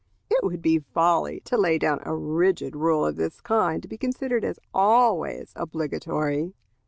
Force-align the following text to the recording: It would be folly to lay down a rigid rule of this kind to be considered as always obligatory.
It 0.31 0.43
would 0.43 0.63
be 0.63 0.79
folly 0.79 1.41
to 1.41 1.57
lay 1.57 1.77
down 1.77 1.99
a 2.01 2.15
rigid 2.15 2.75
rule 2.75 3.05
of 3.05 3.17
this 3.17 3.39
kind 3.39 3.83
to 3.83 3.87
be 3.87 3.99
considered 3.99 4.43
as 4.43 4.59
always 4.73 5.53
obligatory. 5.55 6.55